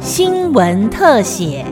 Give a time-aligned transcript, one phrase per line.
[0.00, 1.64] 新闻特写。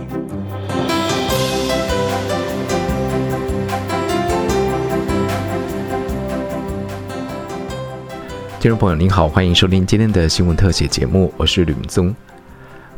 [8.60, 12.14] 听众朋友您好，欢迎收听今天的新闻特写节目，我是吕明宗。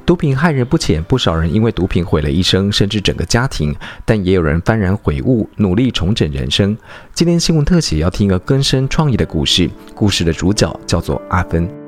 [0.07, 3.75] 毒品害人不浅，不少人因为毒品毁了一生，甚至整个家庭，
[4.05, 6.77] 但也有人幡然悔悟，努力重整人生。
[7.15, 11.80] 今天新闻特写要听一个更深创意的故事，故事的主角叫做阿芬。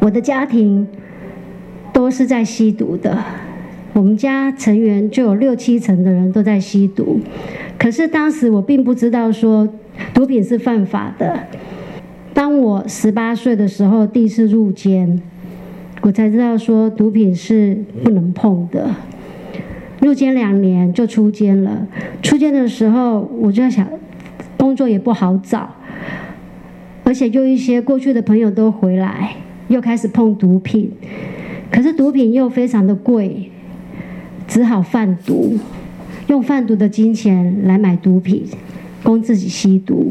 [0.00, 0.86] 我的家庭
[1.92, 3.18] 都是在吸毒的。
[3.94, 7.18] 我们家成员就有六七成的人都在吸毒，
[7.76, 9.68] 可是当时我并不知道说
[10.14, 11.40] 毒品是犯法的。
[12.32, 15.20] 当我十八岁的时候第一次入监，
[16.02, 18.88] 我才知道说毒品是不能碰的。
[20.00, 21.88] 入监两年就出监了，
[22.22, 23.88] 出监的时候我就在想，
[24.56, 25.74] 工作也不好找，
[27.02, 29.34] 而且又一些过去的朋友都回来，
[29.68, 30.90] 又开始碰毒品，
[31.70, 33.50] 可是毒品又非常的贵。
[34.46, 35.58] 只好贩毒，
[36.28, 38.46] 用贩毒的金钱来买毒品，
[39.02, 40.10] 供自己吸毒。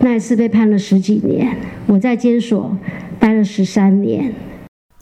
[0.00, 2.76] 那一次被判了十几年，我在监所
[3.20, 4.34] 待了十三年。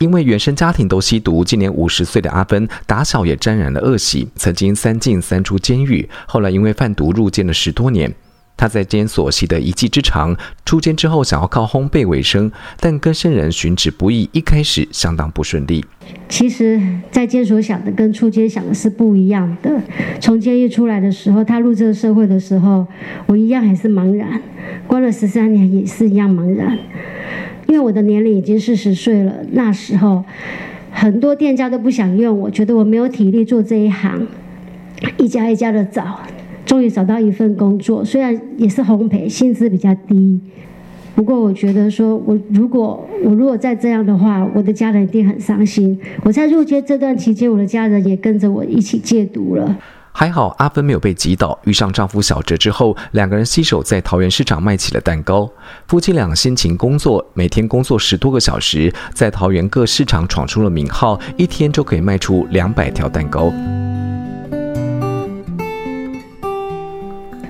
[0.00, 8.12] 因为原生家庭都吸毒，今年五十岁的阿芬打小也沾染了恶习，曾经三进三出监狱，后来因为贩毒入监了十多年。
[8.60, 15.82] 他在监所习得一技之长，出监之后想要靠烘焙为生，但跟生人寻职不易，一开始相当不顺利。
[16.28, 16.78] 其实，
[17.10, 19.80] 在监所想的跟出监想的是不一样的。
[20.20, 22.86] 从监狱出来的时候，他入这个社会的时候，
[23.24, 24.42] 我一样还是茫然，
[24.86, 26.78] 关了十三年也是一样茫然。
[27.66, 30.22] 因为我的年龄已经四十岁了，那时候
[30.90, 34.26] 很多店家都不想用我，觉得我没有体力做这一行，
[35.16, 36.20] 一家一家的找。
[36.70, 40.40] 终于找到一份工作，虽然也是烘焙，薪资比较低，
[41.16, 45.98] 不过我觉得说，我如果我如果再这样的话，我的家人一定很伤心。
[46.22, 49.76] 我在入监这段期间，我的家人也跟着我一起戒毒了。
[50.12, 55.50] 还好阿芬没有被击倒，遇上丈夫小哲之后，两个人携手在桃园市场卖起了蛋糕。
[55.88, 63.52] 夫妻俩辛勤工作，每天工作十多个小时，在桃园各市场闯出了名号，一天就可以卖出两百条蛋糕。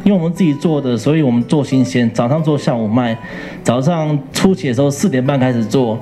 [0.02, 3.16] 因为我们自己做的，所以我们做新鲜，早上做，下午卖。
[3.62, 5.98] 早上初期的时候四点半开始做，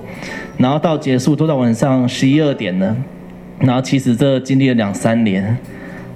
[0.56, 2.96] 然后到结束都到晚上十一二点了。
[3.58, 5.58] 然后其实这经历了两三年，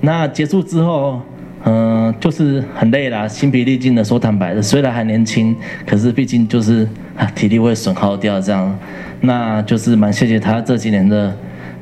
[0.01, 1.21] 那结束之后，
[1.65, 4.05] 嗯，就是很累啦，心疲力尽的。
[4.05, 8.79] 说坦白的，虽然还年轻，可是毕竟就是啊，体力会损耗掉这样。
[9.23, 11.37] 那就是蛮谢谢他这几年的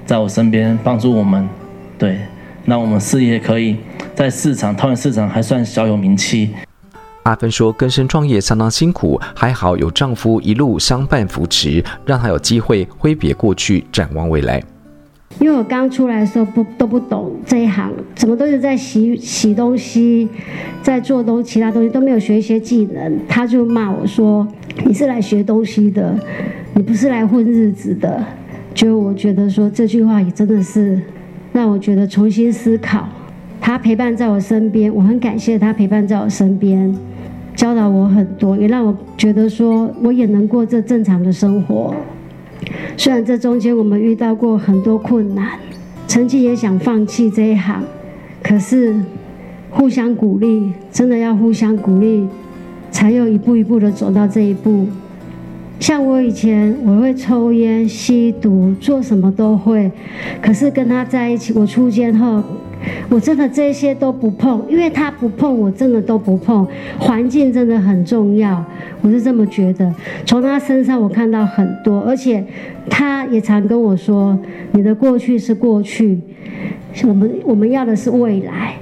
[0.06, 1.46] 在我身边帮助我们，
[1.98, 2.20] 对，
[2.64, 3.76] 那我们事业可以。
[4.14, 6.50] 在市场，桃园市场还算小有名气。
[7.22, 14.62] 阿芬说，根生创业相当辛苦，还好有丈夫一路相伴扶持，让她有机会挥别过去，展望未来。
[15.38, 20.28] 因为我刚出来的时候不都不懂这一行，怎么都是在洗洗东西，
[20.82, 23.20] 在做东其他东西都没有学一些技能。
[23.28, 24.46] 他就骂我说
[24.84, 26.18] ：“你是来学东西的，
[26.74, 28.22] 你不是来混日子的。”
[28.74, 31.00] 就我觉得说这句话也真的是
[31.52, 33.08] 让我觉得重新思考。
[33.60, 36.92] 他陪伴在我身边，我很感谢他陪伴在我身边，
[37.54, 41.94] 教导我很多，也让我觉得说我也能过这正常的生活。
[42.96, 45.58] 虽然这中间我们遇到过很多困难，
[46.08, 47.82] 曾经也想放弃这一行，
[48.42, 48.94] 可是
[49.70, 52.26] 互相鼓励，真的要互相鼓励，
[52.90, 54.88] 才有一步一步的走到这一步。
[55.78, 59.90] 像我以前我会抽烟、吸毒，做什么都会，
[60.42, 62.42] 可是跟他在一起，我出监后。
[63.08, 66.66] 我真的这些都不碰，因为他不碰，我真的都不碰。
[66.98, 68.64] 环境真的很重要，
[69.00, 69.92] 我是这么觉得。
[70.24, 72.44] 从他身上我看到很多，而且
[72.88, 74.38] 他也常跟我说
[74.72, 76.20] ：“你的过去是过去，
[77.04, 78.74] 我们我们要的是未来。”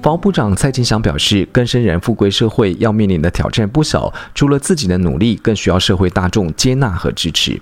[0.00, 7.60] 包部长蔡金祥表示，更生人复归社会要面临的挑战不小，除了自己的努力，更需要社会大众接纳和支持。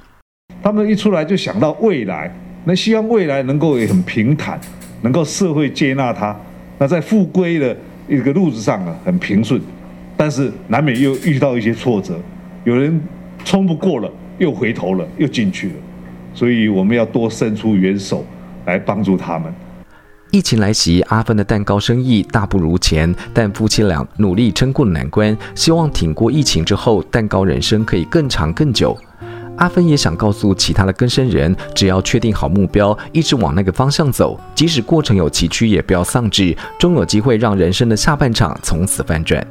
[0.63, 2.35] 他们一出来就想到未来，
[2.65, 4.59] 那希望未来能够也很平坦。
[5.03, 6.39] 能够社会接纳他，
[6.79, 7.77] 那在复归的
[8.09, 9.61] 一个路子上啊，很平顺，
[10.17, 12.19] 但是难免又遇到一些挫折，
[12.65, 13.01] 有人
[13.45, 15.75] 冲不过了，又回头了，又进去了，
[16.35, 18.25] 所以我们要多伸出援手
[18.67, 19.53] 来帮助他们。
[20.33, 28.97] 疫情来袭，阿芬的蛋糕生意大不如前，但夫妻俩努力撑过难关，希望挺过疫情之后，蛋糕人生可以更长更久。
[29.61, 39.47] 阿芬也想告诉其他的更生人，只要确定好目标，一直往那个方向走，即使过程有崎岖，也不要丧志，终有机会让人生的下半场从此翻转。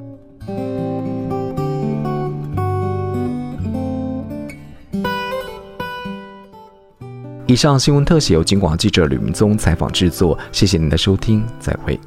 [7.45, 11.99] 以上新闻特写由金广记者吕明宗采访制作，谢谢您的收听，再会。